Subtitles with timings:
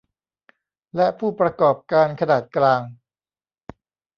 [0.95, 2.81] และผู้ประกอบการขนาดกลาง